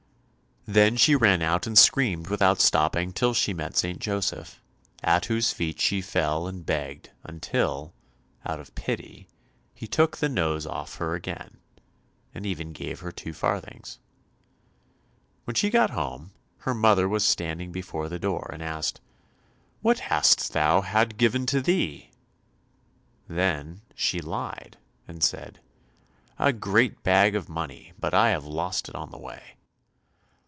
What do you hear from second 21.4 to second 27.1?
to thee?" Then she lied and said, "A great